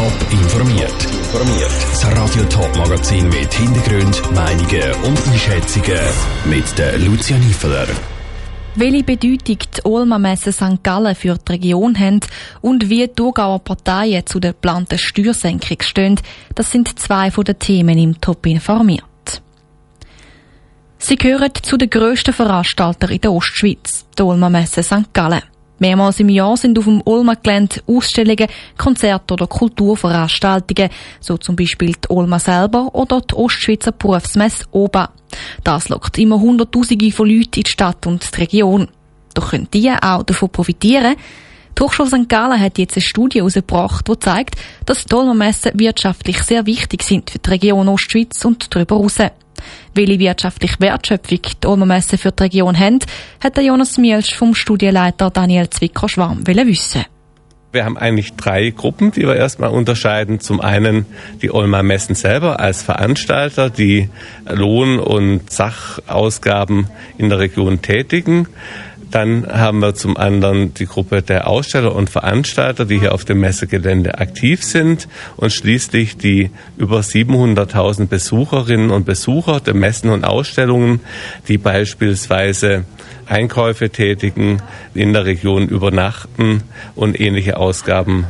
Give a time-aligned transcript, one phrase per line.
[0.00, 1.04] Top informiert.
[1.12, 1.70] Informiert.
[1.90, 6.00] Das Radio Top Magazin mit Hintergrund, Meinungen und Einschätzungen
[6.46, 7.86] mit der Lucia Niefeler.
[8.76, 10.82] Welche Bedeutung die Ulmer Messe St.
[10.82, 12.20] Gallen für die Region haben
[12.62, 16.18] und wie die Thurgauer Parteien zu der geplanten Steuersenkung stehen,
[16.54, 19.04] das sind zwei von den Themen im Top informiert.
[20.96, 25.12] Sie gehören zu den grössten Veranstaltern in der Ostschweiz, die Ulmer Messe St.
[25.12, 25.42] Gallen.
[25.80, 30.90] Mehrmals im Jahr sind auf dem Ulmer Gelände Ausstellungen, Konzerte oder Kulturveranstaltungen,
[31.20, 35.10] so zum Beispiel die Ulma selber oder die Ostschweizer Berufsmesse OBA.
[35.64, 38.88] Das lockt immer Hunderttausende von Leuten in die Stadt und die Region.
[39.32, 41.16] Doch können die auch davon profitieren.
[41.78, 42.28] Die Hochschule St.
[42.28, 44.56] Gallen hat jetzt eine Studie herausgebracht, die zeigt,
[44.86, 49.18] dass die Ulmermessen wirtschaftlich sehr wichtig sind für die Region Ostschweiz und darüber hinaus.
[49.94, 52.98] Welche wirtschaftliche Wertschöpfung die Ulmermessen für die Region haben,
[53.42, 57.04] hat Jonas Mielsch vom Studienleiter Daniel Zwicker-Schwarm wissen.
[57.72, 60.40] Wir haben eigentlich drei Gruppen, die wir erstmal unterscheiden.
[60.40, 61.06] Zum einen
[61.40, 64.08] die Olmer Messen selber als Veranstalter, die
[64.48, 68.48] Lohn- und Sachausgaben in der Region tätigen.
[69.10, 73.40] Dann haben wir zum anderen die Gruppe der Aussteller und Veranstalter, die hier auf dem
[73.40, 75.08] Messegelände aktiv sind.
[75.36, 81.00] Und schließlich die über 700.000 Besucherinnen und Besucher der Messen und Ausstellungen,
[81.48, 82.84] die beispielsweise
[83.26, 84.62] Einkäufe tätigen,
[84.94, 86.62] in der Region übernachten
[86.94, 88.26] und ähnliche Ausgaben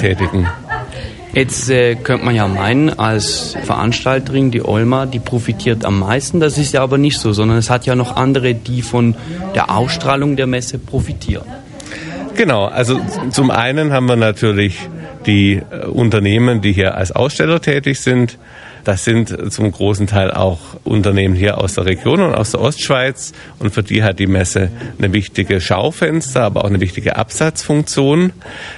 [0.00, 0.46] tätigen.
[1.32, 6.40] Jetzt äh, könnte man ja meinen, als Veranstalterin, die Olma, die profitiert am meisten.
[6.40, 9.14] Das ist ja aber nicht so, sondern es hat ja noch andere, die von
[9.54, 11.46] der Ausstrahlung der Messe profitieren.
[12.34, 14.78] Genau, also zum einen haben wir natürlich
[15.26, 18.38] die äh, Unternehmen, die hier als Aussteller tätig sind.
[18.84, 23.32] Das sind zum großen Teil auch Unternehmen hier aus der Region und aus der Ostschweiz.
[23.58, 28.32] Und für die hat die Messe eine wichtige Schaufenster, aber auch eine wichtige Absatzfunktion.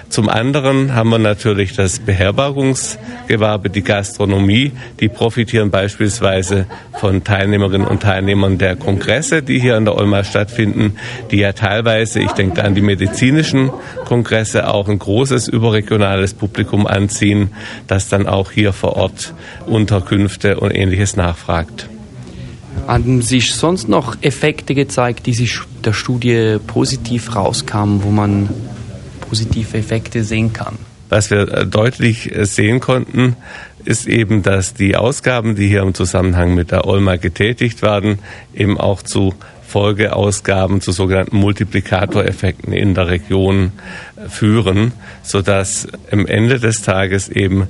[0.09, 4.73] Zum anderen haben wir natürlich das Beherbergungsgewerbe, die Gastronomie.
[4.99, 6.67] Die profitieren beispielsweise
[6.99, 10.97] von Teilnehmerinnen und Teilnehmern der Kongresse, die hier in der Olma stattfinden,
[11.31, 13.71] die ja teilweise, ich denke an die medizinischen
[14.05, 17.51] Kongresse, auch ein großes überregionales Publikum anziehen,
[17.87, 19.35] das dann auch hier vor Ort
[19.67, 21.89] unter Unterkünfte und ähnliches nachfragt.
[22.87, 28.49] Haben sich sonst noch Effekte gezeigt, die sich der Studie positiv rauskamen, wo man
[29.21, 30.79] positive Effekte sehen kann?
[31.09, 33.35] Was wir äh, deutlich äh, sehen konnten,
[33.85, 38.21] ist eben, dass die Ausgaben, die hier im Zusammenhang mit der Olma getätigt werden,
[38.55, 39.35] eben auch zu
[39.67, 43.73] Folgeausgaben, zu sogenannten Multiplikatoreffekten in der Region
[44.17, 44.93] äh, führen,
[45.25, 47.67] sodass am Ende des Tages eben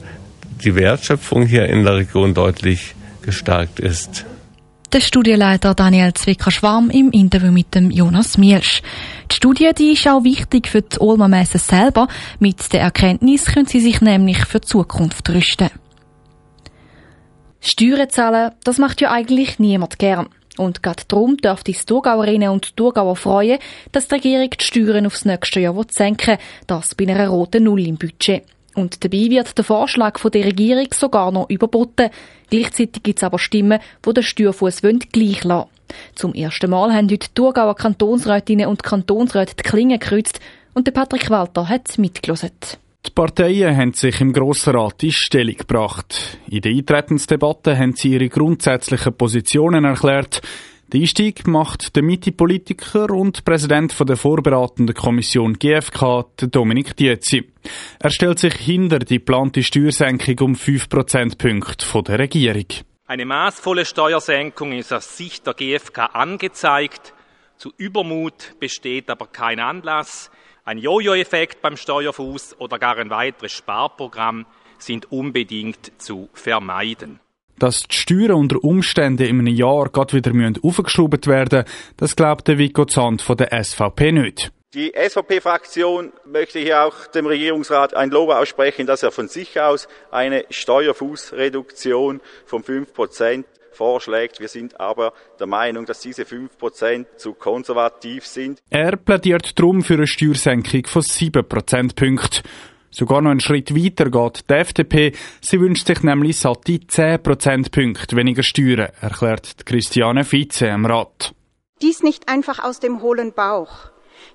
[0.61, 4.25] die Wertschöpfung hier in der Region deutlich gestärkt ist.
[4.93, 8.83] Der Studienleiter Daniel Zwicker-Schwarm im Interview mit dem Jonas Mielsch.
[9.31, 12.09] Die Studie die ist auch wichtig für die Ulmer Messe selber.
[12.41, 15.71] Mit der Erkenntnis können sie sich nämlich für die Zukunft rüsten.
[17.61, 20.29] Steuern zahlen, das macht ja eigentlich niemand gern.
[20.57, 23.59] Und gerade darum dürfte die Thurgauerinnen und Thurgauer freuen,
[23.93, 26.39] dass die Regierung die Steuern aufs nächste Jahr senken will.
[26.67, 28.43] Das bei einer roten Null im Budget.
[28.75, 32.11] Und dabei wird der Vorschlag von der Regierung sogar noch überboten.
[32.51, 35.69] Gleichzeitig gibt es aber Stimmen, die den Steuerfuss gleich lassen
[36.15, 40.41] Zum ersten Mal haben heute die Thurgauer Kantonsrätinnen und Kantonsräte die Klinge gekreuzt
[40.75, 42.53] und der Patrick Walter hat mitgelesen.
[43.07, 46.39] Die Parteien haben sich im Grossen Rat in Stellung gebracht.
[46.49, 50.43] In der Eintretensdebatte haben sie ihre grundsätzlichen Positionen erklärt.
[50.93, 57.49] Den Einstieg macht der Mitte-Politiker und Präsident der vorbereitenden Kommission GfK, Dominik Dietzi.
[58.01, 62.67] Er stellt sich hinter die geplante Steuersenkung um 5 Prozentpunkte der Regierung.
[63.07, 67.15] Eine maßvolle Steuersenkung ist aus Sicht der GfK angezeigt.
[67.57, 70.29] Zu Übermut besteht aber kein Anlass.
[70.65, 74.45] Ein Jojo-Effekt beim Steuerfuß oder gar ein weiteres Sparprogramm
[74.79, 77.21] sind unbedingt zu vermeiden.
[77.61, 80.33] Dass die Steuern unter Umständen in einem Jahr gerade wieder
[80.63, 81.65] aufgeschraubt werden
[81.97, 84.51] das glaubt der Vico Zand von der SVP nicht.
[84.73, 89.89] Die SVP-Fraktion möchte hier auch dem Regierungsrat ein Lob aussprechen, dass er von sich aus
[90.11, 94.41] eine Steuerfußreduktion von 5 Prozent vorschlägt.
[94.41, 98.61] Wir sind aber der Meinung, dass diese 5 Prozent zu konservativ sind.
[98.71, 102.43] Er plädiert darum für eine Steuersenkung von 7 Prozentpunkten.
[102.91, 105.13] Sogar noch einen Schritt weiter geht die FDP.
[105.41, 111.33] Sie wünscht sich nämlich satte 10 Prozentpunkte weniger Steuern, erklärt Christiane Vize im Rat.
[111.83, 113.91] Dies nicht einfach aus dem hohlen Bauch.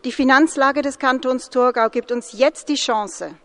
[0.06, 3.36] Die Finanzlage des Kantons Thurgau gibt uns jetzt die Chance,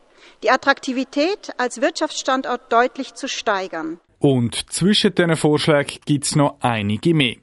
[0.42, 3.98] die Attraktivität als Wirtschaftsstandort deutlich zu steigern.
[4.20, 7.36] Und zwischen diesen Vorschlägen gibt es noch einige mehr.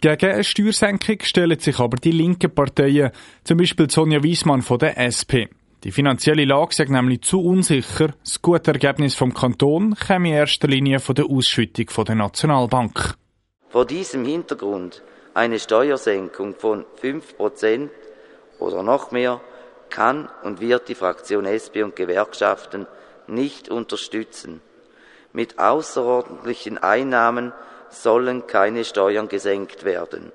[0.00, 3.10] Gegen eine Steuersenkung stellen sich aber die linken Parteien,
[3.42, 5.48] zum Beispiel Sonja Wiesmann von der SP.
[5.84, 8.14] Die finanzielle Lage sei nämlich zu unsicher.
[8.24, 13.16] Das gute Ergebnis vom Kanton käme in erster Linie von der Ausschüttung von der Nationalbank.
[13.68, 15.02] Vor diesem Hintergrund
[15.34, 17.90] eine Steuersenkung von 5%
[18.60, 19.42] oder noch mehr
[19.90, 22.86] kann und wird die Fraktion SP und Gewerkschaften
[23.26, 24.62] nicht unterstützen.
[25.34, 27.52] Mit außerordentlichen Einnahmen
[27.90, 30.32] sollen keine Steuern gesenkt werden.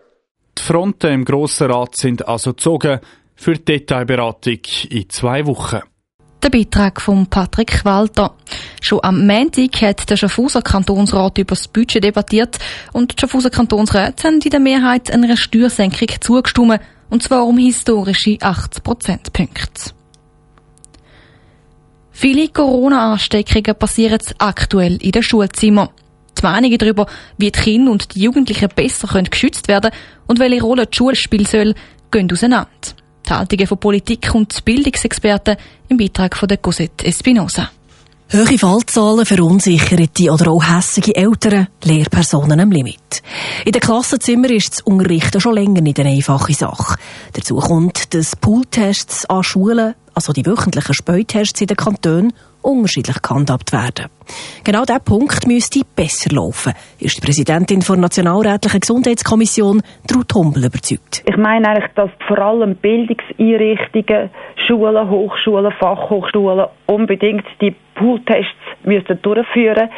[0.60, 3.00] Die Fronten im Grossen Rat sind also gezogen
[3.40, 4.60] für die Detailberatung
[4.90, 5.80] in zwei Wochen.
[6.44, 8.36] Der Beitrag von Patrick Walter.
[8.82, 12.58] Schon am Montag hat der Schaffhauser Kantonsrat über das Budget debattiert
[12.94, 18.38] und die Schaffhauser Kantonsräte haben in der Mehrheit einer Steuersenkung zugestimmt, und zwar um historische
[18.40, 19.92] 80 Prozentpunkte.
[22.12, 25.90] Viele Corona-Ansteckungen passieren aktuell in den Schulzimmern.
[26.38, 27.06] Die Meinungen darüber,
[27.38, 29.92] wie die Kinder und die Jugendlichen besser geschützt werden
[30.28, 31.74] und welche Rolle die Schule spielen soll,
[32.12, 32.68] gehen auseinander.
[33.30, 35.56] Die Haltungen von Politik und Bildungsexperten
[35.88, 37.70] im Beitrag von der Cosette Espinosa.
[38.34, 43.22] Hohe Fallzahlen, verunsicherte oder auch hässige Eltern, Lehrpersonen am Limit.
[43.66, 46.96] In den Klassenzimmern ist das Unterrichten schon länger nicht eine einfache Sache.
[47.34, 53.72] Dazu kommt, dass Pooltests an Schulen, also die wöchentlichen Späutests in den Kantonen, unterschiedlich gehandhabt
[53.74, 54.08] werden.
[54.64, 59.82] Genau dieser Punkt müsste besser laufen, ist die Präsidentin der Nationalrätlichen Gesundheitskommission,
[60.14, 61.24] Ruth Humbel, überzeugt.
[61.26, 64.30] Ich meine eigentlich, dass vor allem Bildungseinrichtungen,
[64.68, 69.90] Schulen, Hochschulen, Fachhochschulen unbedingt die Pooltests durchführen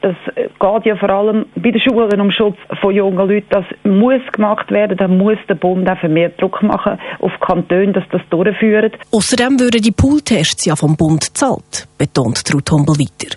[0.00, 3.46] das geht ja vor allem bei den Schulen um Schutz von jungen Leuten.
[3.50, 4.96] Das muss gemacht werden.
[4.96, 8.92] Da muss der Bund auch mehr Druck machen auf die Kantone, dass das durchführen.
[9.12, 13.36] Außerdem würden die Pooltests ja vom Bund gezahlt, betont Ruth Humbel weiter.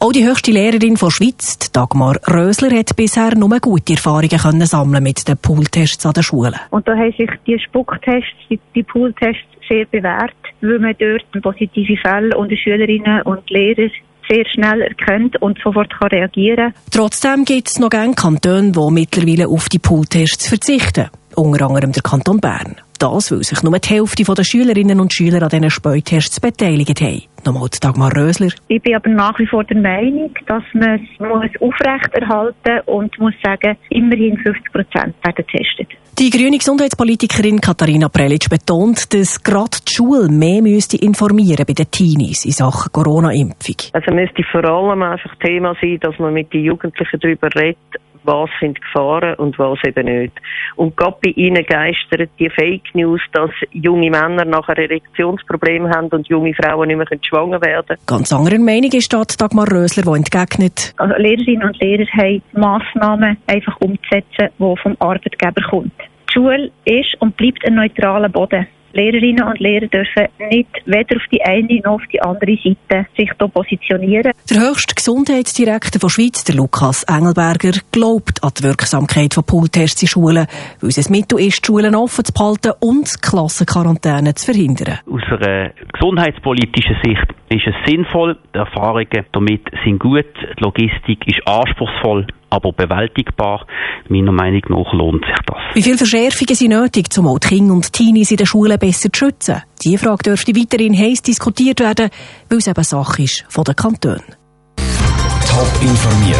[0.00, 5.02] Auch die höchste Lehrerin von Schweiz, Dagmar Rösler, hat bisher nur gute Erfahrungen können sammeln
[5.02, 6.54] mit den Pooltests an den Schulen.
[6.70, 11.96] Und da haben sich die Spucktests, die, die Pooltests sehr bewährt, weil man dort positive
[11.96, 13.88] Fälle unter Schülerinnen und Lehrer
[14.32, 19.48] sehr schnell erkennt und sofort kann reagieren Trotzdem gibt es noch gerne Kantone, die mittlerweile
[19.48, 21.10] auf die Pooltests verzichten.
[21.34, 22.76] Unter anderem der Kanton Bern.
[22.98, 27.22] Das, weil sich nur die Hälfte der Schülerinnen und Schüler an diesen Späutests beteiligt haben.
[27.44, 28.52] Nochmal Dagmar Rösler.
[28.68, 33.76] Ich bin aber nach wie vor der Meinung, dass man es aufrechterhalten und muss sagen,
[33.88, 35.88] immerhin 50 Prozent werden getestet.
[36.18, 41.90] Die grüne Gesundheitspolitikerin Katharina Prelitsch betont, dass gerade die Schule mehr müsste informieren bei den
[41.90, 43.76] Teenies in Sachen Corona-Impfung.
[43.94, 47.78] Also müsste vor allem einfach Thema sein, dass man mit den Jugendlichen darüber redet,
[48.24, 50.32] was sind Gefahren und was eben nicht.
[50.76, 56.28] Und gerade bei ihnen geistert die Fake News, dass junge Männer nachher Erektionsprobleme haben und
[56.28, 58.00] junge Frauen nicht mehr schwanger werden können.
[58.06, 60.94] Ganz anderer Meinung ist dort Dagmar Rösler, die entgegnet.
[60.96, 65.92] Also Lehrerinnen und Lehrer haben Massnahmen einfach umzusetzen, die vom Arbeitgeber kommen.
[66.28, 68.66] Die Schule ist und bleibt ein neutraler Boden.
[68.92, 73.30] Lehrerinnen und Lehrer dürfen nicht weder auf die eine noch auf die andere Seite sich
[73.38, 74.32] da positionieren.
[74.50, 80.08] Der höchste Gesundheitsdirektor von Schweiz, der Lukas Engelberger, glaubt an die Wirksamkeit von Pooltests in
[80.08, 80.46] Schulen,
[80.80, 84.98] weil es ein Mittel ist, die Schulen offen zu behalten und Klassenquarantäne zu verhindern.
[85.06, 91.46] Aus einer gesundheitspolitischen Sicht ist es sinnvoll, die Erfahrungen damit sind gut, die Logistik ist
[91.46, 93.66] anspruchsvoll, aber bewältigbar.
[94.08, 95.56] Meiner Meinung nach lohnt sich das.
[95.74, 99.10] Wie viele Verschärfungen sind nötig, um auch die Kinder und Teenies in den Schulen besser
[99.10, 99.62] zu schützen?
[99.82, 102.10] Diese Frage dürfte weiterhin heiß diskutiert werden,
[102.50, 104.36] weil es eben Sache ist von den Kantonen.
[104.76, 106.38] Top informiert,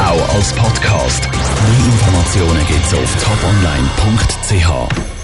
[0.00, 1.28] auch als Podcast.
[1.30, 5.14] Mehr Informationen gibt es auf toponline.ch.